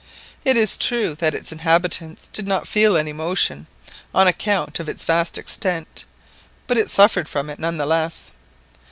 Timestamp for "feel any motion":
2.67-3.67